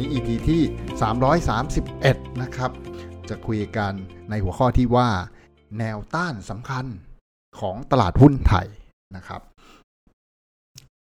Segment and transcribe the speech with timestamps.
[0.00, 0.62] นนี้ EP ที่
[1.50, 2.70] 331 นะครับ
[3.28, 3.92] จะคุยกัน
[4.30, 5.08] ในหัวข้อที่ว่า
[5.78, 6.84] แนวต้านสำคัญ
[7.60, 8.66] ของตลาดหุ้นไทย
[9.16, 9.42] นะครับ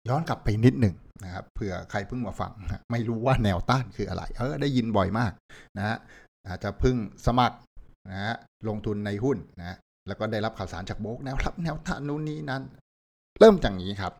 [0.07, 2.51] ย้อนกลับไปนิดหนึ่งนะครับเผื่อใครเพิ่งมาฟัง
[2.91, 5.31] ไม่รู้ว่าแนวต้านคืออะไร เออได้ยินบ่อยมาก
[5.77, 5.97] นะฮะ
[6.47, 7.57] อาจจะเพิ่งสมัคร
[8.09, 8.35] นะฮะ
[8.67, 9.77] ลงทุนในหุ้นนะ
[10.07, 12.61] แล้วก็ได้รับข่าวสารจากโบกแนวรับแนวต้านนู้นนี้นั้น
[13.39, 14.13] เริ่มจากนี้ครับ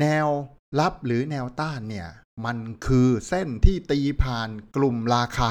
[0.00, 0.26] แนว
[0.80, 2.08] รับหรือแนวต้านเนี่ย
[2.44, 5.50] มันคือเส้นที่ตีผ่านกลุ่มราคา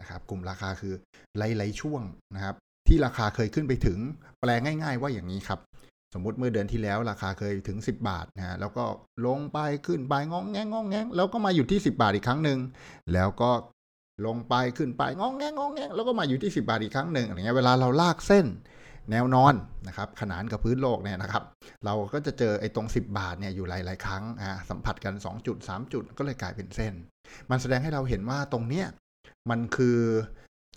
[0.00, 0.94] นะครับกลุ่มราคาคือ
[1.38, 2.02] หลายๆช่วง
[2.34, 2.56] นะครับ
[2.88, 3.98] ที่ราคาเคยขึ้นไปถึง
[4.40, 5.60] แปลง่าย ๆ ว่าอย่างนี้ครับ
[6.14, 8.84] สมมุติเมื่อเดือนที่แล้วราคาเคยถึง 10 บาทนะฮะแล้วก็
[9.26, 12.58] ลงไปขึ้นไปงองแงงงองแงงแล้วก็มาอยู่ที่ 10 บาทอีกครั้งหนึ่ง
[13.12, 13.50] แล้วก็
[14.26, 18.46] ลงไปขึ้นไปงองแงงงองแงงแล้วก็มาอยู่ที่ 10 บาทอีกครั้งหนึ่งอะไรเงี้ยเวลาเราลากเส้น
[19.10, 19.54] แนวนอน
[19.88, 21.44] นะครับขนานกับพื้นโลกเนี่ยนะครับ
[21.84, 26.94] เราก็จะเจอไอ้ตรง 10 บาทเนี่ยอยู่หลาย ๆ ครั้งอ่าสัมผัสกัน 2 จุด 3 จุดก็เลยกลายเป็นเส้น
[27.50, 28.86] มันแสดงให้เราเห็นว่าตรงเนี้ย
[29.50, 29.98] มันคือ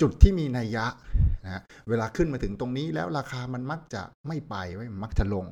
[0.02, 0.86] จุดที่มีนัยยะ
[1.44, 5.46] นะเวลาขึ้นมาถึงตรงนี้แล้วราคามันมักจะไม่ไปไม่มักจะลง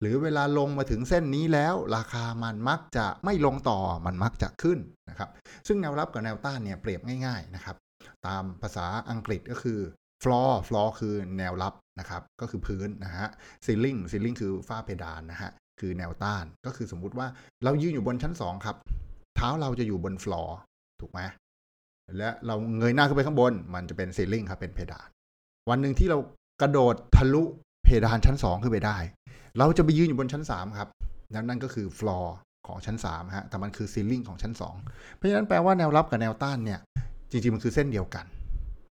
[0.00, 4.78] หรือเวลาลงมาถึงเส้นนี้แล้วราคามันมักจะไม่ลงต่อมันมักจะขึ้น
[5.10, 5.30] นะครับ
[5.66, 7.76] ซึ่งแนวรับกับแนวต้านเนี่ยเปรียบง่าย ๆ นะครับ
[8.26, 9.80] ตามภาษาอังกฤษก็คือ
[10.22, 13.28] floor floor คือแนวรับ นะครับก็คือพื้นนะฮะ
[13.66, 17.26] ceiling ceiling คือฝ้าเพดานนะฮะคือแนวต้านก็คือสมมุติว่า
[17.64, 18.76] เรายืนอยู่บนชั้น2ครับ
[19.36, 20.48] เท้าเราจะอยู่บน floor
[21.00, 21.20] ถูกไหม
[22.18, 25.08] และเราเงยหน้าขึ้นไปข้างบน มันจะเป็น ceiling ครับเป็นเพดาน
[25.70, 26.18] วันหนึ่งที่เรา
[26.62, 27.42] กระโดดทะลุ
[27.84, 28.98] เพดานชั้น2ขึ้นไปได้
[29.58, 30.88] เราจะไปยืนอยู่บนชั้น3ครับ
[31.32, 32.26] แล้วนั่นก็คือ floor
[32.66, 34.52] ของชั้น3ฮะแต่มันคือ ceiling ของชั้น
[34.84, 36.80] 2เพราะฉะนั้นแปลว่าแนวรับกับแนวต้านเนี่ย
[37.30, 38.26] จริงๆมันคือเส้นเดียวกัน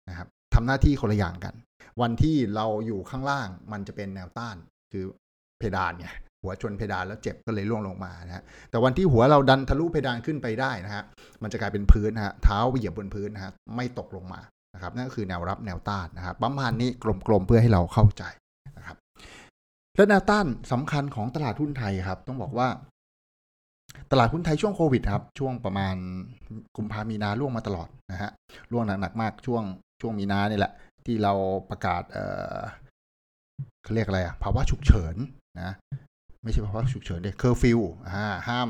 [0.10, 1.54] นะครับทำหน้าที่คนละอย่างกัน
[2.02, 4.56] วันที่เราอยู่ข้างล่างมันจะเป็นแนวต้าน
[4.92, 5.06] คือ
[5.60, 11.04] เพดานเนี่ยหัวชนเพดานแล้วเจ็บก็เลยล่วงลงมานะฮะแต่วันที่หัวเราดันทะลุเพดานขึ้นไปได้นะฮะ
[11.44, 14.42] มันจะกลายเป็นพื้นนะฮะเท้าไปเหยียบบนพื้นนะฮะไม่ตกลงมา
[14.74, 16.90] นะครับนั่นก็คือแนวรับแนวต้านนะครับประมาณนี้
[17.28, 18.24] กลมๆเพื่อให้เราเข้าใจ
[18.78, 18.98] นะครับ
[19.96, 22.68] และแนวต้านสำคัญของตลาดหุ้นไทยครับ ต้องบอกว่า
[24.12, 25.96] ตลาดหุ้นไทยช่วงโควิดครับ ช่วงประมาณ
[26.78, 28.30] กุมภามีนาล่วงมาตลอดนะฮะ
[28.72, 29.64] ล่วงหนักๆมากช่วง
[30.02, 30.74] ช่วงมีนาเนี่ยแหละ
[31.10, 31.34] ที่เรา
[31.70, 32.20] ประกาศเอ
[32.58, 32.60] อ
[33.84, 35.16] เขาเรียกอะไรอะภาวะฉุกเฉิน
[35.62, 35.72] นะ
[36.44, 38.70] ไม่ใช่ภาวะฉุกเฉินดิ curfew อ่าห้าม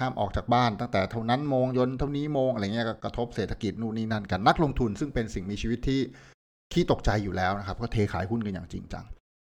[0.00, 6.00] ห้ามออกจากบ้านตั้งแต่เท่านั้นโมงยันเท่านี้โมงอะไรเงี้ยกระทบเศรษฐกิจนู่นนี่นั่นกันนักลงทุนซึ่งเป็นสิ่งมีชีวิตที่
[6.72, 9.04] ขี้ตกใจอยู่แล้วนะครับ ก็เทขายหุ้นกันอย่างจริงจัง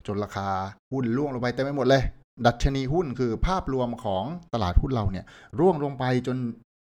[0.07, 0.47] จนราคา
[0.91, 2.03] หุ้นร่วงลงไปเต็มไปหมดเลย
[2.45, 5.25] ดัชนีหุ้นคือภาพรวมของตลาดหุ้นเราเนี่ย
[5.59, 6.37] ร่วงลงไปจน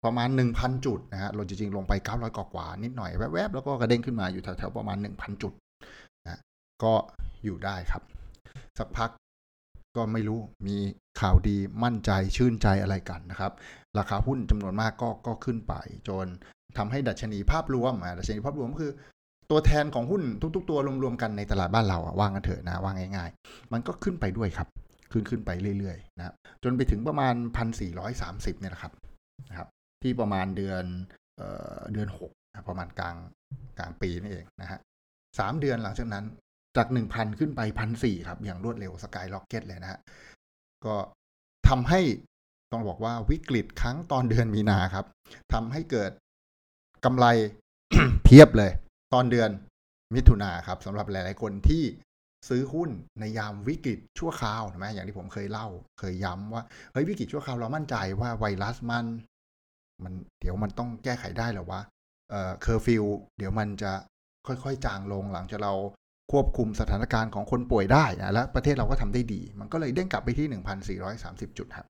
[0.05, 5.53] ประมาณ 1,000 จุดนะฮะลงจริงๆ ลงไป 900กว่าๆนิดหน่อยแวบๆ แล้วก็กระเด้งขึ้นมาอยู่แถวๆ ประมาณ 1,000 จุด
[6.25, 6.39] นะ
[6.83, 6.93] ก็
[7.43, 8.03] อยู่ได้ครับ
[8.79, 9.09] สักพัก
[9.97, 10.77] ก็ไม่รู้มี
[11.21, 13.51] ข่าวดีมั่นใจชื่นใจอะไรกันนะครับ
[13.97, 15.73] ราคาหุ้นจำนวนมากก็ก็ขึ้นไป
[16.07, 16.25] จน
[16.77, 18.93] ทำให้ดัชนีภาพรวมดัชนีภาพรวมก็คือ
[19.51, 20.21] ตัวแทนของหุ้น
[20.55, 24.67] ทุก ๆ ตัวรวมๆกันในตลาดบ้านเราว่างกันเถอะนะว่างง่าย ๆ มันก็ขึ้นไปด้วยครับ
[25.11, 25.49] ขึ้นขึ้นไป
[25.79, 26.33] เรื่อยๆนะ
[26.63, 27.33] จนไปถึงประมาณ
[27.97, 28.93] 1,430เนี่ยนะครับ
[29.49, 29.67] นะครับ
[30.01, 30.85] ที่ประมาณเดือน
[31.37, 31.43] เอ
[31.77, 32.31] อเดือนหก
[32.69, 33.15] ประมาณกลาง
[33.77, 34.79] กลางปีนี่เองนะฮะ
[35.39, 36.25] สามเดือนหลังจากนั้น
[36.77, 39.99] จากหนึ่งพันขึ้นไปพันสี่ครับ อย่างรวดเร็วสกายล็อกเก็ตเลยนะฮะ
[40.85, 40.95] ก็
[41.67, 42.01] ทำให้
[42.71, 45.05] ต้องบอกว่าวิกฤตครั้งตอนเดือนมีนาครับ
[45.53, 46.11] ทำให้เกิด
[47.05, 47.25] กำไร
[48.23, 48.71] เพียบเลย
[49.13, 49.49] ตอนเดือน
[50.15, 51.83] มิถุนาครับสำหรับหลาย ๆ คนที่
[52.49, 52.89] ซื้อหุ้น
[53.19, 55.67] ในยามวิกฤตชั่วคราวใช่ไหมอย่างที่ผมเคยเล่า
[55.99, 59.05] เคยย้ำว่าเฮ้ยวิกฤตชั่วคราวเรามั่นใจว่าไวรัสมัน
[60.03, 61.81] มันเดี๋ยวมันต้องแก้ไขได้หรอวะ
[62.31, 63.03] เอ่อ curfew
[63.37, 63.91] เดี๋ยวมันจะ
[64.47, 65.73] ค่อยๆ จางลงหลังจากเรา
[66.31, 71.87] ควบคุมสถานการณ์ของคนป่วยได้นะและประเทศเราก็ทำได้ดี มันก็เลยเด้งกลับไปที่ 1,430 จุดครับ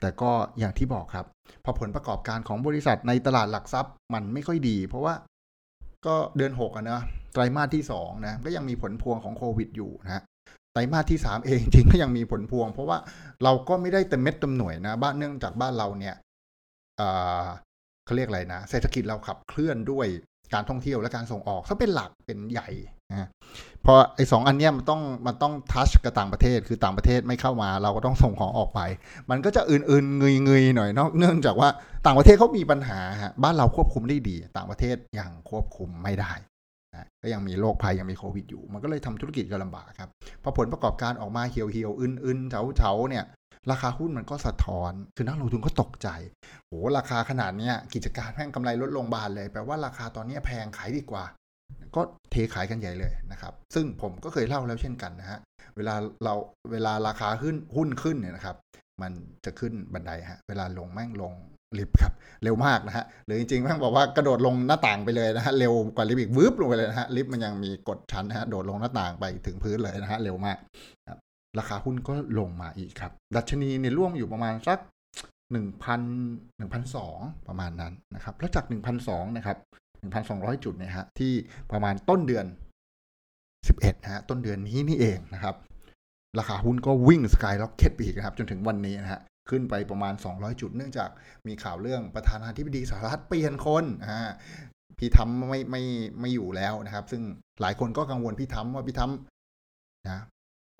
[0.00, 1.26] แต่ก็อย่างที่บอกครับ
[1.64, 5.14] พอผลประกอบการของบริษัทในตลาดหลักทรัพย์มันไม่ค่อยดี เพราะว่า
[6.06, 7.00] ก็เดือน6อะนะ
[7.32, 10.22] ไตรมาสที่2นะก็ยังมีผลพวงของโควิดอยู่นะ
[10.72, 12.98] ไตรมาสที่ 3 เองจริงก็ยังมีผลพวง เพราะว่า
[13.44, 16.14] เราก็ไม่ได้เต็มเม็ดเต็มหน่วยนะบ้านเนื่องจากบ้านเราเนี่ย
[18.04, 20.06] เขาเรียกอะไรนะ เศรษฐกิจเราขับเคลื่อนด้วย
[20.54, 22.68] การท่องเที่ยวและการส่งออกซะเป็นหลักเป็นใหญ่
[23.10, 23.28] นะ
[23.84, 28.80] พอไอ้สองอันเนี้ยมันต้องมันต้องทัชกับต่างประเทศคือต่างประเทศไม่เข้ามา เราก็ต้องส่งของออกไป
[29.30, 31.68] มันก็จะอื่นๆเงยๆหน่อยเนาะเนื่องจากว่า
[32.06, 36.32] ต่างประเทศเขามีปัญหาฮะบ้านเราควบคุมได้ดี ต่างประเทศยังควบคุมไม่ได้
[36.92, 40.08] นะก็ยังมีโรคภัยยังมีโควิดอยู่ มันก็เลยทำธุรกิจก็ลำบากครับ
[40.42, 43.24] พอผลประกอบการออกมาเหี่ยวเหี่ยวๆอึนๆเฉาเฉาเนี่ย
[43.70, 46.08] ราคาหุ้นมันก็สะท้อน คือนักลงทุนก็ตกใจ
[46.66, 51.24] โหราคาขนาดเนี้ยกิจการแม่งกำไรลดลงบานเลยแปลว่าราคาตอนนี้แพงขายดีกว่า
[51.94, 52.00] ก็
[52.30, 55.38] เทขายกันใหญ่เลยนะครับ ซึ่งผมก็เคยเล่าแล้วเช่นกันนะฮะ
[55.76, 55.94] เวลา
[56.24, 56.34] เรา
[56.72, 58.56] เวลาราคาขึ้นหุ้นขึ้นเนี่ยนะครับ
[59.02, 59.12] มัน
[59.44, 61.32] จะขึ้นบันไดฮะเวลาลงแม่งลง
[61.78, 62.12] ลิฟต์ครับ
[62.44, 70.58] เร็วมากนะฮะหรือจริงๆแม่งบอกว่ากระโดดลงหน้าต่างไปเลยนะฮะเร็วกว่าลิฟต์อีกวืบลงไปเลยนะฮะลิฟต์มันยังมีกดชั้นนะฮะโดดลงหน้าต่างไปถึงพื้นเลยนะฮะเร็วมาก
[71.08, 71.18] ครับ
[71.58, 74.78] ราคาหุ้นก็ลงมาอีกครับ ดัชนีเนี่ยร่วงอยู่ประมาณสัก
[75.52, 76.00] หนึ่งพัน
[76.58, 77.18] หนึ่งพันสอง
[77.48, 79.56] ประมาณนั้นนะครับแล้วจากหนึ่งพันสองนะครับ
[80.00, 81.32] หนึ่งพันสองร้อยจุดเนี่ยฮะที่
[81.72, 82.46] ประมาณต้นเดือน
[83.68, 85.54] สิบเอ็ดฮะต้นเดือนนี้นี่เองนะครับ
[86.38, 89.20] ราคาหุ้นก็วิ่งสกายล็อกเก็ตไปอีกนะครับ จนถึงวันนี้นะฮะ
[89.50, 91.10] ขึ้นไปประมาณ 200 จุด เนื่องจาก
[91.46, 94.30] มีข่าวเรื่องประธานาธิบดีสหรัฐเปลี่ยนคนอ่า
[94.98, 95.82] พี่ทำไม่ไม่
[96.20, 97.22] ไม่อยู่แล้วนะครับ ซึ่ง
[97.60, 100.22] หลายคนก็กังวลพี่ทำว่าพี่ทำนะ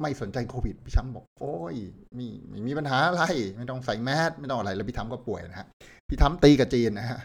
[0.00, 1.76] ไม่สนใจโควิดพี่ทำบอกโอ้ย
[2.18, 3.22] มีไม่มีปัญหาอะไร
[3.56, 5.68] ไม่ต้องใส่แมสไม่ต้องอะไรแล้วพี่ทำก็ป่วยนะฮะ
[6.08, 7.20] พี่ทำตีกับจีนนะฮะ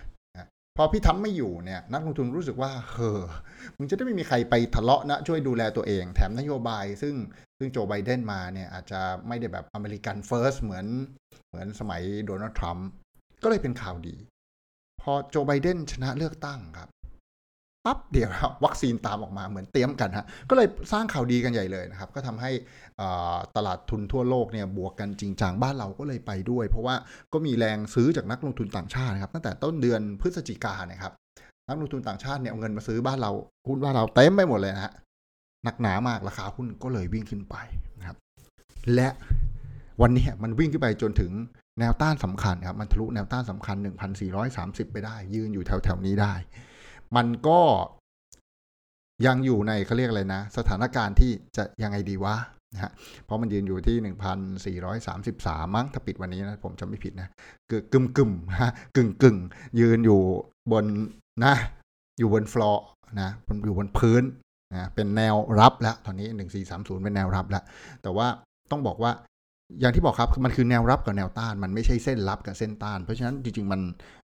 [0.81, 3.21] พอพี่ทำไม่อยู่เนี่ย นักลงทุนรู้สึกว่าเออ
[3.77, 7.15] มึงจะได้ไม่มีใครไปทะเลาะนะ ช่วยดูแลตัวเอง แถมนโยบาย ซึ่ง
[7.57, 10.85] ซึ่งโจไบเดนมาเนี่ย อาจจะไม่ได้แบบ American first เหมือน
[11.47, 12.87] เหมือนสมัยโดนัลด์ทรัมป์
[13.43, 14.15] ก็เลยเป็นข่าวดี
[15.01, 16.89] พอโจไบเดนชนะเลือกตั้งครับ
[17.89, 18.29] ปั๊บเดียว
[18.65, 22.51] วัคซีนตามออกมาเหมือนเตรียมกันฮะก็เลยสร้างข่าวดีกันใหญ่เลยนะครับ ก็ทำให้
[23.55, 26.95] ตลาดทุนทั่วโลกเนี่ยบวกกันจริงจังบ้านเราก็เลยไปด้วย เพราะว่า
[27.33, 31.13] ก็มีแรงซื้อจากนักลงทุนต่างชาตินะครับตั้งแต่ต้นเดือนพฤศจิกานะครับ
[31.67, 33.31] นักลงทุนต่างชาติเนี่ยเอาเงินมาซื้อบ้านเรา
[33.67, 34.93] หุ้นบ้านเราเต็มไปหมดเลยนะฮะ
[35.63, 37.55] หนักหนามากราคาหุ้นก็เลยวิ่งขึ้นไป
[37.99, 38.17] นะครับ
[38.95, 39.09] และ
[40.01, 41.31] วันนี้มันวิ่งขึ้นไปจนถึง
[41.79, 43.77] แนวต้านสำคัญครับ มันทะลุแนวต้านสำคัญ
[44.35, 46.33] 1,430 ไปได้ ยืนอยู่แถวๆนี้ได้
[47.15, 47.61] มันก็
[49.25, 52.35] ยังอยู่ในเขาเรียกอะไรนะ สถานการณ์ที่จะยังไงดีวะ
[52.73, 52.91] นะฮะ
[53.25, 53.97] เพราะมันยืนอยู่ที่
[54.85, 57.27] 1,433 มั้งถ้าปิดวันนี้นะผมจำไม่ผิดนะ
[57.71, 59.37] กึ่งกึ่มกึ่มฮะกึ่งกึ่ง
[59.79, 60.21] ยืนอยู่
[60.71, 60.85] บน
[61.43, 61.55] นะ
[62.19, 62.83] อยู่บนฟลอร์
[63.21, 63.29] นะ
[63.65, 64.23] อยู่บนพื้น
[64.73, 66.27] นะเป็นแนวรับแล้ว ตอนนี้
[66.65, 67.63] 1430 เป็นแนวรับแล้ว
[68.01, 68.27] แต่ว่า
[68.71, 69.11] ต้องบอกว่า
[69.79, 73.81] อย่างที่บอกครับมันคือแนวรับกับแนวต้าน มันไม่ใช่เส้นรับกับเส้นต้าน เพราะฉะนั้นจริงๆมัน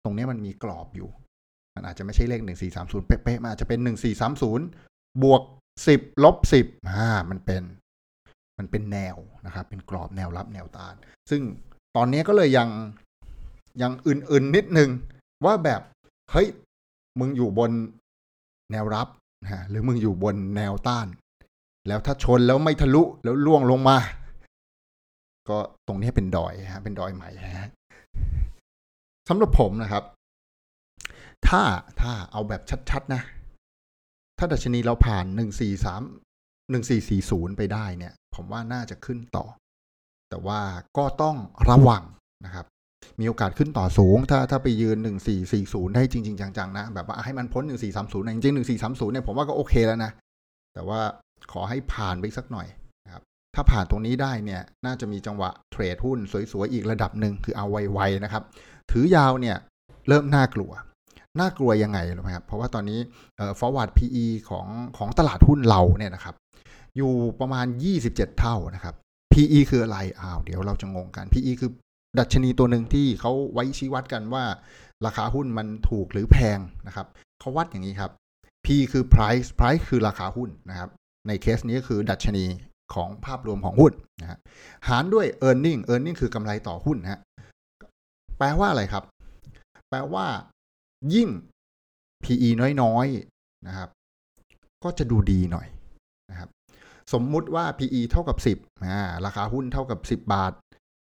[0.05, 1.08] ตรงนี้มันมีกรอบอยู่
[1.74, 2.40] มันอาจจะไม่ใช่เลข
[2.74, 3.80] 1430เป๊ะๆมันอาจจะเป็น
[4.50, 5.42] 1430บวก
[5.84, 7.62] 10ลบ10อ่ามันเป็น
[8.58, 9.16] มันเป็นแนว
[9.46, 10.94] นะครับ เป็นกรอบแนวรับแนวต้าน
[11.30, 11.42] ซึ่ง
[11.96, 12.69] ตอนนี้ก็เลยยัง
[13.82, 14.90] ยังอื่นๆนิดนึง
[15.44, 15.80] ว่าแบบ
[16.32, 16.48] เฮ้ย
[17.20, 17.70] มึงอยู่บน
[18.72, 19.08] แนวรับ
[19.42, 21.06] นะฮะหรือมึงอยู่บนแนวต้าน
[21.88, 23.98] แล้วถ้าชนแล้วไม่ทะลุแล้วล่วงลงมา
[25.48, 27.28] ก็ตรงนี้เป็นดอยฮะเป็นดอยใหม่
[27.58, 27.69] ฮะ
[29.28, 30.02] สำหรับผมนะครับ
[31.48, 31.62] ถ้า
[32.00, 33.22] ถ้าเอาแบบชัดๆนะ
[34.38, 36.02] ถ้าดัชนีเราผ่านหนึ่งสี่สาม
[36.70, 39.44] หนึ่งสี่สี่ศูนย์ไปได้เนี่ย ผมว่าน่าจะขึ้นต่อ
[40.30, 40.60] แต่ว่า
[40.98, 41.36] ก็ต้อง
[41.68, 42.02] ระวัง
[42.44, 42.66] นะครับ
[43.20, 44.96] มีโอกาสขึ้นต่อสูง ถ้าถ้าไปยืน
[45.46, 47.64] 1440ได้จริง ๆ จังๆนะ แบบว่าให้มันพ้น
[47.94, 50.12] 1430นะจริงๆ1430เนี่ยผมว่าก็โอเคแล้วนะ
[50.74, 51.00] แต่ว่า
[51.52, 52.66] ขอให้ผ่านไปสักหน่อย
[53.04, 53.22] นะครับ
[53.54, 56.18] ถ้าผ่านตรงนี้ได้เนี่ยน่าจะมีจังหวะเทรดหุ้น
[56.52, 58.42] สวยๆ อีกระดับหนึ่งคือเอาไวๆนะครับ
[58.90, 59.56] ถือยาวเนี่ย
[60.08, 60.72] เริ่มน่ากลัว
[61.39, 63.01] น่ากลัวยังไงรู้ไหมครับ เพราะว่าตอนนี้
[63.36, 66.34] เอ่อ forward PE ของของตลาดหุ้นเราเนี่ยนะครับ
[66.96, 67.67] อยู่ประมาณ
[68.03, 68.94] 27 เท่านะครับ
[69.32, 71.70] PE คืออะไร อ้าว เดี๋ยวเราจะงงกัน PE คือ
[72.19, 74.44] ดัชนีตัวหนึ่งที่เขาไว้ชี้วัดกันว่า
[75.06, 77.06] ราคาหุ้นมันถูกหรือแพงนะครับ
[77.41, 78.10] เขาวัดอย่างนี้ครับ
[78.65, 80.91] P คือ price price คือราคาหุ้นนะครับ
[81.29, 82.44] ในเคสนี้ก็คือดัชนี
[82.94, 84.39] ของภาพรวมของหุ้นนะฮะ
[84.89, 87.20] หารด้วย earning earning คือกำไรต่อหุ้นนะฮะ
[88.39, 89.05] แปลว่าอะไรครับ
[89.91, 90.27] แปลว่า
[91.14, 91.28] ยิ่ง
[92.24, 92.48] PE
[92.82, 93.88] น้อยๆนะครับ
[94.84, 95.66] ก็จะดูดีหน่อย
[96.30, 96.48] นะครับ
[97.12, 100.52] สมมุติว่า PE เท่ากับ 10อ่าราคาหุ้นเท่ากับ 10 บาท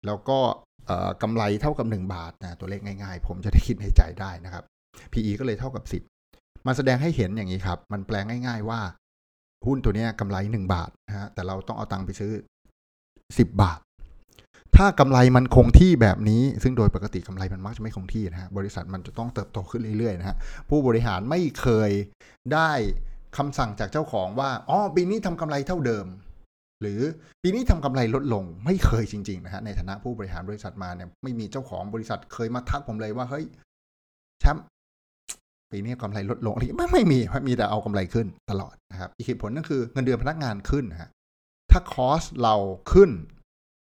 [0.06, 0.38] แล้วก็
[1.22, 4.64] กำไรเท่ากับ 1 บาทนะตัวเลขง่ายๆ ผมจะได้คิดในใจได้นะครับ
[5.12, 5.84] PE ก็เลยเท่ากับ
[6.24, 8.80] 10 มันแสดงให้เห็นอย่างนี้ครับ มันแปลงง่าย ๆว่า
[9.66, 12.32] หุ้นตัวนี้กำไร 1 บาทนะฮะแต่เราต้องเอาตังค์ไปซื้อ
[12.98, 13.80] 10 บาท
[14.76, 20.36] ถ้ากำไรมันคงที่แบบนี้ ซึ่งโดยปกติกำไรมันมักจะไม่คงที่นะฮะบริษัทมันจะต้องเติบโตขึ้นเรื่อยๆนะฮะ
[20.70, 21.90] ผู้บริหารไม่เคย
[22.54, 22.70] ได้
[23.36, 26.06] คำสั่งจากเจ้าของว่าอ๋อปีนี้ทำกำไรเท่าเดิม
[26.82, 27.00] หรือ
[27.42, 33.44] ปีนี้ทำกำไรลดลงไม่เคยจริงๆนะฮะในฐานะผู้บริหารบริษัทมาเนี่ยไม่มีเจ้าของบริษัทเคยมาทักผมเลยว่าเฮ้ย
[34.40, 34.64] แชมป์
[35.72, 41.10] ปีนี้กำไรลดลงอะไรไม่ไม่มีมีแต่เอากำไรขึ้นตลอดนะครับอีกเหตุผลนั่นคือเงินเดือนพนักงานขึ้นนะฮะ
[41.70, 42.54] ถ้าคอสเรา
[42.92, 43.10] ขึ้น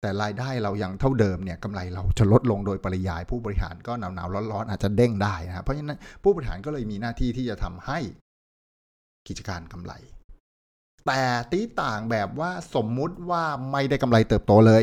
[0.00, 7.98] แต่รายได้เรายังเท่าเดิมเนี่ยกำไรเราจะลดลงโดยปริยายผู้บริหารก็หนาวหนาวร้อนๆอาจจะเด้งได้นะเพราะฉะนั้นผู้บริหารก็เลยมีหน้าที่ที่จะทำให้
[9.28, 9.92] กิจการกำไร
[11.06, 14.82] แต่ตีต่างแบบว่าสมมุติว่าไม่ได้กำไรเติบโตเลย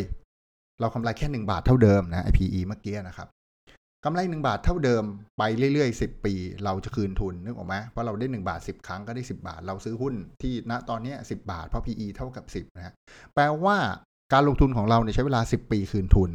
[0.79, 3.27] เรากำไรแค่หนึ่งบาทเท่าเดิมนะ IPE เมื่อกี้นะครับ
[4.05, 5.03] กำไรหนึ่งบาทเท่าเดิม
[5.37, 5.43] ไป
[5.73, 6.33] เรื่อยๆสิบปี
[6.63, 12.93] เราจะคืนทุนนึกออกไหมเพราะเราได้หนึ่งบาทสิบครั้งก็ได้สิบาท เราซื้อหุ้นที่ณตอนนี้สิบาท เพราะ PE เท่ากับสิบนะ
[13.33, 13.77] แปลว่า
[14.33, 16.31] การลงทุนของเราเนี่ยใช้เวลา 10 ปีคืนทุน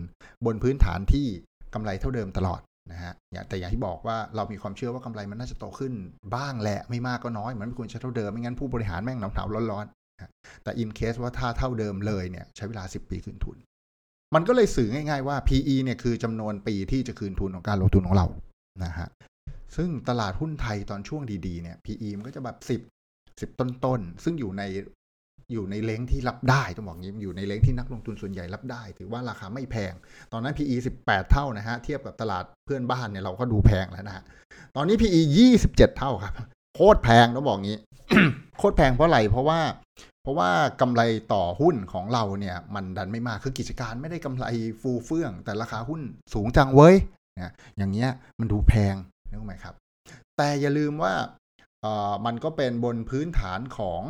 [0.46, 1.26] บนพื้นฐานที่
[1.74, 2.60] กำไรเท่าเดิมตลอด
[2.92, 3.12] นะฮะ
[3.48, 5.92] แต่อย่างที่บอกว่าเรามีความเชื่อว่ากำไรมันน่าจะโตขึ้น
[6.34, 13.56] บ้างแหละไม่มากก็น้อยเหมือนไม่ควรจะเท่าเดิมไม่งั้นผู้บริหารแม่งหนาวๆร้อนๆแต่อินเคสว่าถ้าเท่าเดิมเลยเนี่ยใช้เวลา 10 ปีคืนทุน
[14.34, 18.26] มันก็เลยสื่อง่าย ๆว่า PE เนี่ยคือจำนวนปีที่จะคืนทุนของการลงทุนของเรา
[18.84, 19.08] นะฮะ
[19.76, 22.56] ซึ่งตลาดหุ้นไทยตอนช่วงดีๆเนี่ย PE มันก็จะแบบ
[23.38, 24.62] 10 10 ต้นๆ ซึ่งอยู่ใน
[25.52, 29.92] อยู่ในเล้งที่รับได้ต้องบอกงี้อยู่ในเล้งที่นักลงทุนส่วนใหญ่รับได้ ถือว่าราคาไม่แพง
[30.32, 34.24] ตอนนั้น PE 18 เท่านะฮะ เทียบกับตลาดเพื่อนบ้านเนี่ยเราก็ดูแพงแล้วนะฮะ
[34.76, 35.20] ตอนนี้ PE
[35.54, 36.34] 27 เท่าครับ
[36.76, 37.78] โคตรแพงต้องบอกงี้
[38.58, 39.60] โคตรแพงเพราะอะไร เพราะว่า
[40.22, 44.44] เพราะว่ากำไรต่อหุ้นของเราเนี่ย มันดันไม่มาก คือกิจการไม่ได้กำไร
[44.80, 46.00] ฟูเฟื่อง แต่ราคาหุ้น
[46.34, 46.94] สูงจังเว้ย
[47.36, 48.94] นะอย่างเงี้ยมันดูแพง
[49.30, 49.74] นึกไหมครับ
[50.36, 51.14] แต่อย่าลืมว่า
[51.82, 54.02] เอ่อมันก็เป็นบนพื้นฐานของ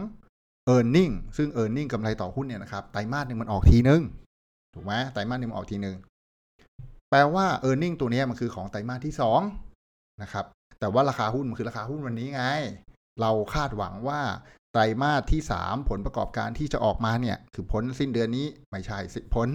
[0.71, 1.89] e a r n i n g ซึ่ง e a r n i n g
[1.93, 4.03] กำไรต่อหุ้นเนี่ยนะครับไตรมาสหนึ่งมันออกทีนึง
[4.75, 5.97] ถูกไหมไตรมาสหนึ่งมันออกทีนึง
[7.11, 9.41] แปลว่า e a r n i n g ตัวนี้มันคือของไตรมาสที่สอง
[10.23, 10.45] นะครับ
[10.81, 12.43] แต่ว่าราคาหุ้นมันคือราคาหุ้นวันนี้ไง
[13.21, 14.21] เราคาดหวังว่า
[14.73, 18.99] ไตรมาสที่สามผลประกอบการที่จะออกมาเนี่ย คือพ้นสิ้นเดือนนี้ไม่ใช่
[19.35, 19.49] พ้น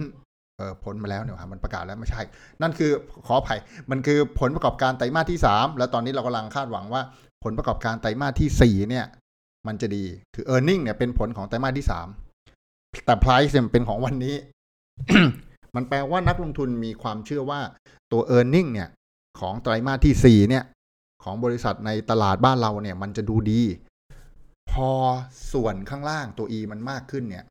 [0.56, 2.22] เออพ้นมาแล้วเนี่ยมันประกาศแล้วไม่ใช่
[2.62, 2.90] นั่นคือ
[3.26, 3.58] ขออภัย
[3.90, 7.02] มันคือผลประกอบการไตรมาสที่สามแล้วตอนนี้เรากำลังคาดหวังว่า
[7.44, 9.06] ผลประกอบการไตรมาสที่สี่เนี่ย
[9.68, 12.08] มันจะดี คือ e a r n i n g เนี่ยเป็นผลของไตรมาสที่สาม
[13.04, 14.34] แต่ price เนี่ยเป็นของวันนี้
[15.74, 17.60] มันแปลว่านักลงทุนมีความเชื่อว่า
[18.12, 18.88] ตัว e a r n i n g เนี่ย
[19.40, 20.64] ของไตรมาสที่สี่เนี่ย
[21.24, 23.62] ของบริษัทในตลาดบ้านเราเนี่ย มันจะดูดี
[24.70, 24.90] พอ
[25.52, 27.44] ส่วนข้างล่างตัว E มันมากขึ้นเนี่ย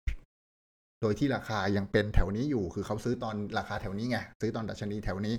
[1.02, 5.36] โดยที่ราคายังเป็นแถวนี้อยู่ คือเขาซื้อตอนราคาแถวนี้ไงซื้อตอนดัชนีแถวนี้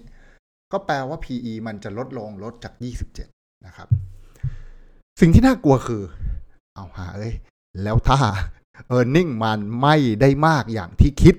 [0.72, 2.74] ก็แปลว่า PE มันจะลดลงลดจาก
[3.20, 3.88] 27 นะครับ
[5.20, 6.02] สิ่งที่น่ากลัวคือ
[6.78, 7.34] เอาหาเอ้ย
[7.82, 8.18] แล้วถ้า
[8.96, 11.34] e a r n i n g มันไม่ได้มากอย่างที่คิด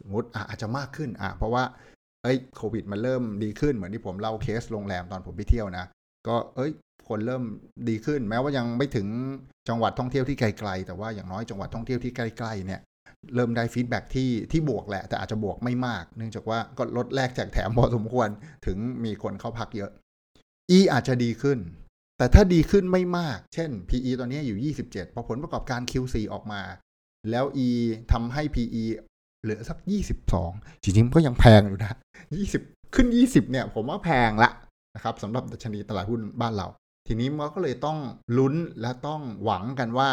[0.00, 1.64] สมมติอาจจะมากขึ้นอะเพราะว่า
[2.22, 5.84] เอ้ยโควิดมันเริ่มดีขึ้นเหมือนที่ผมเล่าเคสโรงแรมตอนผมไปเที่ยวนะ
[6.26, 6.72] ก็เอ้ย
[7.08, 7.42] คนเริ่ม
[7.88, 9.06] ดีขึ้น แม้ว่ายังไม่ถึง
[9.68, 12.80] จังหวัดท่องเที่ยวที่ไกลๆ แต่ว่าอย่างน้อยจังหวัดท่องเที่ยวที่ใกล้ๆเนี่ย
[13.34, 18.28] เริ่มได้ฟีดแบ็ที่ที่บวกแหละ แต่อาจจะบวกไม่มาก เนื่องจากว่าก็ลดแลกแจกแถมพอสมควร
[18.66, 19.90] ถึงมีคนเข้าพักเยอะ
[20.76, 21.58] E อาจจะดีขึ้น
[22.18, 26.62] แต่ถ้าดีขึ้นไม่มาก เช่น PE ตอนนี้อยู่ 27 พอผลประกอบการ Q4 ออกมา
[27.30, 27.68] แล้ว E
[28.12, 28.84] ทำให้ PE
[29.42, 29.78] เหลือสัก
[30.30, 31.98] 22 จริงๆก็ยังแพงอยู่นะ
[32.44, 34.50] 20 ขึ้น 20 เนี่ย ผมว่าแพงละ
[34.94, 36.68] นะครับสำหรับดัชนีตลาดหุ้นบ้านเรา
[37.06, 37.98] ทีนี้มันก็เลยต้อง
[38.38, 40.08] ลุ้นและต้องหวังกันว่า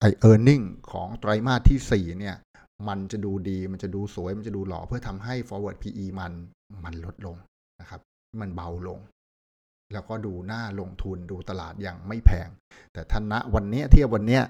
[0.00, 2.36] ไอเออร์เน็งของไตรมาสที่ 4 เนี่ย
[2.88, 6.32] มันจะดูดี มันจะดูสวย มันจะดูหล่อเพื่อทำให้ forward PE มัน
[6.84, 7.36] มันลดลง
[7.80, 8.00] นะครับ
[8.40, 8.98] มันเบาลง
[9.94, 12.48] แล้วก็ดูหน้าลงทุนดูตลาดอย่างไม่แพง
[12.92, 14.40] แต่ท่านณวันนี้เทียบวันนี้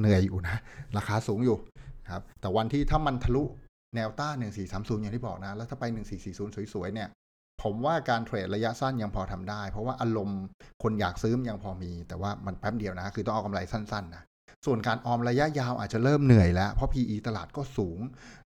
[0.00, 0.56] เหนื่อยอยู่นะ
[0.96, 1.56] ราคาสูงอยู่
[2.10, 3.42] ครับ แต่วันที่ถ้ามันทะลุ
[3.94, 5.84] แนวต้าน1430 อย่างที่บอกนะ แล้วถ้าไป
[6.26, 7.08] 1440 สวยๆ เนี่ย
[7.62, 10.42] ผมว่าการเทรดระยะสั้นยังพอทำได้ เพราะว่าอารมณ์
[10.82, 14.22] คนอยากซื้อยังพอมี แต่ว่ามันแป๊บเดียวนะ คือต้องเอากำไรสั้นๆนะ
[14.66, 17.98] ส่วนการออมระยะยาวอาจจะเริ่มเหนื่อยแล้ว เพราะ PE ตลาดก็สูง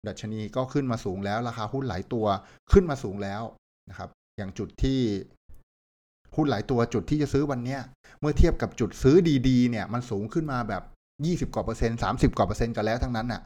[0.06, 2.26] ดัชนีก็ขึ้นมาสูงแล้ว ราคาหุ้นหลายตัว
[2.72, 3.42] ขึ้นมาสูงแล้ว
[3.90, 5.00] นะครับ อย่างจุดที่
[6.36, 7.80] หุ้นหลายตัวจุดที่จะซื้อวันเนี้ย
[8.20, 9.16] เมื่อเทียบกับจุดซื้อ
[9.48, 10.82] ดีๆเนี่ยมันสูงขึ้นมาแบบ
[11.26, 13.42] ยี่สิบกว่าเปอร์เซ็นต์สามสิบกว่าเปอร์เซ็นต์กันแล้วทั้งนั้นน่ะ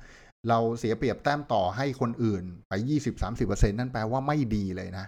[0.48, 5.04] เราเสียเปรียบแต้มต่อให้คนอื่นไปยี่สิบสามสิบเปอร์เซ็นต์นั่นแปลว่าไม่ดีเลยนะ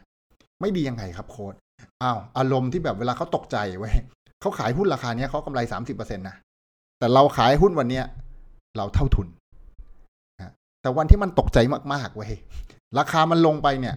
[0.61, 1.54] ไม่ดียังไงครับโค้ด
[2.02, 3.90] อ้าวอารมณ์ที่แบบเวลาเขาตกใจไว้
[4.40, 6.37] เขาขายหุ้นราคาเนี้ยเขากำไรสามสิบเปอร์เซ็นต์นะ
[6.99, 8.04] แต่เราขายหุ้นวันเนี้ย
[8.76, 9.26] เราเท่าทุน
[10.40, 10.52] นะ
[10.83, 11.59] แต่วันที่มันตกใจ
[11.92, 12.33] มากๆเว้ย
[12.99, 13.97] ราคามันลงไปเนี่ย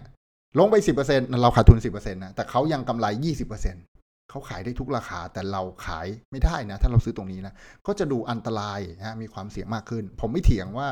[0.58, 3.84] ลงไปสิบเปอร์เซ็นต์เราขาดทุนสิบเปอร์เซ็นต์นะแต่เขายังกำไรยี่สิบเปอร์เซ็นต์
[4.30, 7.54] เขาขายได้ทุกราคา แต่เราขายไม่ได้นะ ถ้าเราซื้อตรงนี้นะ
[7.86, 10.88] ก็จะดูอันตรายนะมีความเสี่ยงมากขึ้น ผมไม่เถียงว่า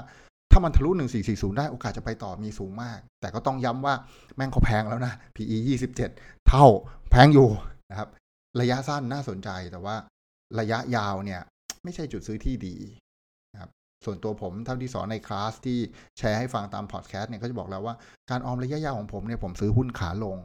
[0.52, 3.94] ถ้ามันทะลุหนึ่งสี่สี่ศูนย์ได้โอกาสจะไปต่อมีสูงมาก แต่ก็ต้องย้ำว่า
[4.36, 6.10] แม่งเขาแพงแล้วนะ PE ยี่สิบเจ็ด
[6.48, 6.66] เท่า
[7.10, 7.48] แพงอยู่
[7.90, 8.08] นะครับ
[8.60, 9.96] ระยะสั้นน่าสนใจแต่ว่า
[10.60, 11.40] ระยะยาวเนี่ย
[11.82, 12.76] ไม่ใช่จุดซื้อที่ดี
[14.04, 15.78] ส่วนตัวผมเท่าที่สอนในคลาสที่
[16.18, 17.94] แชร์ให้ฟังตามพอดแคสต์เนี่ยก็จะบอกแล้วว่า
[18.30, 20.36] การออมระยะยาวของผมเนี่ยผมซื้อหุ้นขาลง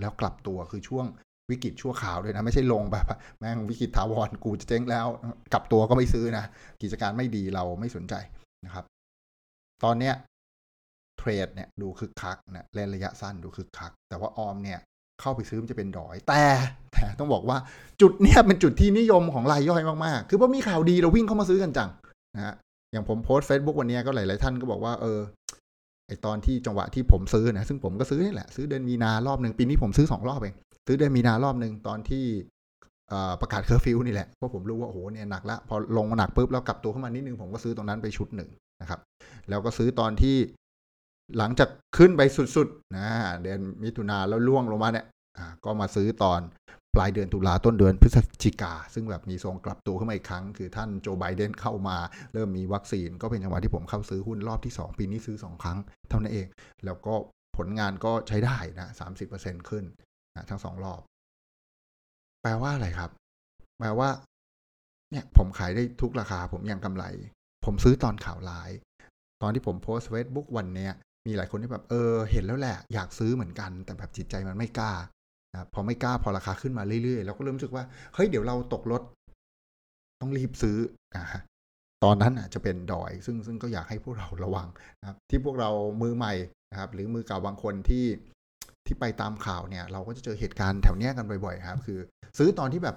[0.00, 1.06] แล้วกลับตัวคือช่วง
[1.50, 3.06] วิกฤตชั่วข่าวด้วยนะ ไม่ใช่ลงแบบ
[3.38, 5.06] แม่งวิกฤตถาวรกูจะเจ๊งแล้ว
[5.52, 6.44] กลับตัวก็ไม่ซื้อนะ
[6.82, 8.14] กิจการไม่ดีเราไม่สนใจ
[8.64, 8.84] นะครับ
[9.84, 10.14] ตอนเนี้ย
[11.18, 14.78] เทรดเนี่ยดูคึกคักนะเล่นระยะสั้นดูคึกคัก แต่ว่าออมเนี่ย
[15.20, 16.44] เข้าไปซื้อมันจะเป็นดอย แต่
[16.92, 17.58] แต่ต้องบอกว่า
[18.00, 21.90] จุดเนี้ยเป็นจุดที่นิยมของรายย่อยมากๆ คือพอมีข่าวดีเราวิ่งเข้ามาซื้อกันจัง
[22.34, 22.54] นะฮะ
[22.92, 25.20] อย่างผมโพสต์ Facebook วันนี้ก็หลาย ๆ ท่านก็บอกว่าเออ
[26.06, 30.54] ไอตอนที่จังหวะที่ผมซื้อนะซึ่งผมก็ซื้อนี่แหละ ซื้อเดือนมีนารอบหนึ่งปีนี้ผมซื้อสองรอบเอง
[30.86, 32.24] ซื้อเดือนมีนารอบหนึ่งตอนที่
[33.40, 38.48] ประกาศเคอร์ฟิวนี่แหละเพราะผมรู้ว่าโอ้โหเนี่ยหนักละพอลงมาหนักปุ๊บแล้วกลับตัวเข้ามานิดนึงผมก็ซื้อตรงนั้นไปชุดหนึ่ง
[38.80, 39.00] นะครับ
[39.48, 40.36] แล้วก็ซื้อตอนที่
[41.38, 42.22] หลังจากขึ้นไป
[42.56, 43.08] สุดๆนะ
[43.42, 45.06] เดือนมิถุนาแล้วล่วงลงมาเนี่ย
[45.64, 46.40] ก็มาซื้อตอน
[46.94, 51.96] ปลายเดือนตุลาต้นเดือนพฤศจิกา ซึ่งแบบมีทรงกลับตัวขึ้นมาอีกครั้ง คือท่านโจไบเดนเข้ามา
[52.32, 56.46] เริ่มมีวัคซีน ก็เป็นจังหวะที่ผมเข้าซื้อหุ้นรอบที่ 2 ปีนี้ซื้อ 2 ครั้งเท่านั้นเอง
[56.84, 57.14] แล้วก็
[57.56, 59.84] ผลงานก็ใช้ได้นะสามสิบเปอร์เซ็นต์ขึ้น
[60.36, 61.00] นะทั้งสองรอบ
[62.42, 63.10] แปลว่าอะไรครับ
[63.78, 64.08] แปลว่า
[65.10, 67.04] เนี่ยผมขายได้ทุกราคา ผมยังกำไร
[67.64, 68.70] ผมซื้อตอนข่าวร้าย
[69.42, 70.92] ตอนที่ผมโพสต์เฟซบุ๊กวันเนี้ย
[71.26, 74.92] มีหลายคนที่แบบเออ เห็นแล้วแหละ อยากซื้อเหมือนกัน แต่แบบจิตใจมันไม่กล้า
[75.52, 79.02] นะพอไม่กล้าพอราคาขึ้นมาเรื่อยๆเราก็เริ่มรู้สึกว่าเฮ้ยเดี๋ยวเราตกรถ
[80.20, 80.76] ต้องรีบซื้อ
[81.16, 81.24] อ่า
[82.04, 84.68] ตอนนั้นอะจะเป็นดอย ซึ่งซึ่งก็อยากให้พวกเราระวัง
[85.00, 85.70] นะครับ ที่พวกเรา
[86.02, 86.34] มือใหม่
[86.70, 88.06] นะครับ หรือมือเก่าบางคนที่
[88.86, 91.98] ที่ไปตามข่าวเนี่ย เราก็จะเจอเหตุการณ์แถวเนี้ยกันบ่อยๆครับ คือ
[92.38, 92.96] ซื้อตอนที่แบบ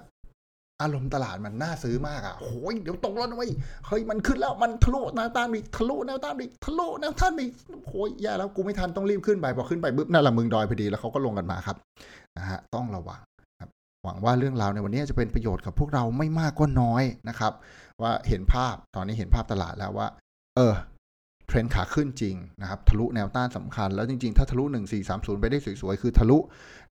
[0.82, 3.50] อารมณ์ตลาดมันน่าซื้อมากอะโอ้ยเดี๋ยวตกแล้วนะเว้ย
[3.86, 7.52] เฮ้ยมันขึ้นแล้วมันทะลุแนวต้านอีกทะลุแนวต้านอีกทะลุแนวต้านอีก
[7.86, 11.76] โอ้ยแย่แล้วกูไม่ทันต้องรีบขึ้นไปพอขึ้นไปบึ๊บนั่นแหละมึงดอยพอดีแล้วเขาก็ลงกันมาครับ
[12.38, 13.20] นะฮะต้องระวัง
[13.60, 13.70] ครับ
[14.04, 17.52] หวังว่าเรื่องราวในวันนี้จะเป็นประโยชน์กับพวกเราไม่มากก็น้อยนะครับ
[18.02, 20.08] ว่าเห็นภาพตอนนี้เห็นภาพตลาดแล้วว่า
[20.56, 20.74] เออ
[21.48, 24.64] เทรนขาขึ้นจริงนะครับทะลุแนวต้านสำคัญ แล้วจริงๆ ถ้าทะลุ
[25.02, 26.38] 1430 ไปได้สวยๆ คือทะลุ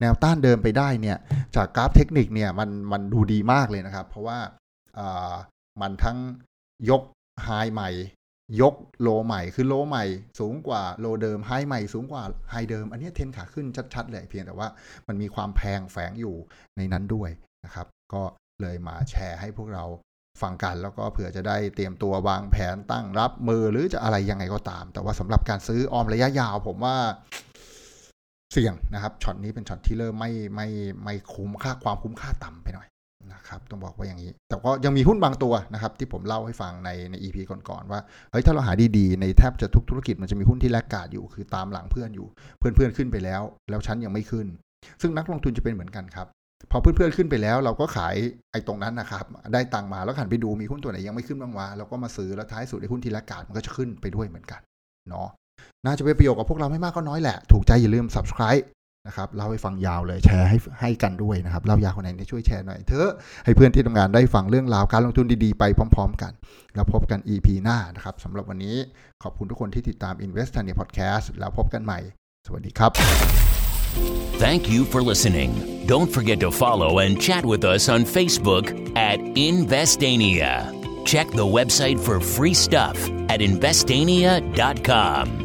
[0.01, 1.17] แนวต้านเดิมไปได้เนี่ย
[1.55, 4.39] จากกราฟเทคนิคเนี่ยมันมันดูดีมากเลยนะครับ เพราะว่า
[5.81, 6.17] มันทั้ง
[6.89, 7.01] ยก
[7.43, 7.89] ไฮใหม่
[8.61, 10.05] ยกโลใหม่คือโลใหม่
[10.39, 14.67] สูงกว่าโลเดิมไฮใหม่สูงกว่าไฮเดิม อันนี้เทนขาขึ้นชัดๆเลยเพียงแต่ว่า
[15.07, 16.35] มันมีความแพงแฝงอยู่
[16.77, 17.29] ในนั้นด้วย
[17.65, 18.23] นะครับ ก็
[18.61, 19.85] เลยมาแชร์ให้พวกเรา
[20.41, 26.95] ฟังกันแล้วก็เผื่อจะได้เตรียมตัววางแผนตั้งรับมือหรือจะอะไรยังไงก็ตาม แต่ว่าสำหรับการซื้อออมระยะยาว ผมว่า
[28.53, 30.67] เสี่ยงนะครับช็อตนี้เป็นช็อตที่เริ่มไม่ไม่
[31.03, 32.87] ไม่คุ้มค่าความคุ้มค่าต่ำไปหน่อย
[33.33, 37.37] นะครับต้องบอกว่าอย่างนี้ แต่ก็ยังมีหุ้นบางตัวนะครับ ที่ผมเล่าให้ฟังในใน EP
[37.69, 37.99] ก่อนๆว่า
[38.31, 42.27] เฮ้ยถ้าเราหาดีๆ ในแทบจะทุกธุรกิจมันจะมีหุ้นที่แลกกาดอยู่คือตามหลังเพื่อนอยู่
[42.59, 44.47] เพื่อนๆขึ้นไปแล้ว แล้วฉันยังไม่ขึ้น
[45.01, 46.27] ซึ่งนักลงทุนจะเป็นเหมือนกันครับ
[46.71, 48.15] พอเพื่อนๆขึ้นไปแล้วเราก็ขาย
[48.51, 54.61] ไอ้ตรงนั้นนะครับ ได้ตังมาแล้วหันไปดูมีหุ้นตัวไหนยังไม่ขึ้นบ้างวะเราก็มาซื้อแล้วท้ายสุดไอ้หุ้นที่แลกกาดมันก็จะขึ้นไปด้วยเหมือนกัน
[55.09, 55.27] เนาะ
[55.85, 58.63] น่าจะเป็นประโยชน์กับพวกเราไม่มากก็น้อยแหละ ถูกใจอย่าลืม subscribe
[59.07, 63.09] นะครับเล่าให้ฟังยาวเลยแชร์ให้ให้กันด้วยนะครับเล่ายาวคนไหนช่วยแชร์หน่อยเถอะ
[63.45, 65.63] ให้เพื่อนที่ทำงานได้ฟังเรื่องราวการลงทุนดีๆไป
[65.95, 66.31] พร้อม ๆ กัน
[66.75, 68.75] แล้วพบกัน EP หน้านะครับสำหรับวันนี้
[69.23, 71.99] ขอบคุณทุกคนที่ติดตาม Investania Podcast แล้วพบกันใหม่
[72.45, 72.91] สวัสดีครับ
[74.45, 75.51] Thank you for listening.
[75.87, 78.65] Don't forget to follow and chat with us on Facebook
[78.97, 80.51] at Investania.
[81.05, 85.44] Check the website for free stuff at investania.com.